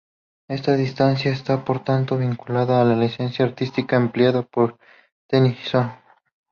Esta 0.47 0.75
distancia 0.75 1.31
está 1.31 1.63
por 1.63 1.83
tanto 1.83 2.17
vinculada 2.17 2.81
a 2.81 2.83
la 2.85 2.95
licencia 2.95 3.45
artística 3.45 3.97
empleada 3.97 4.41
por 4.41 4.79
Tennyson. 5.27 5.91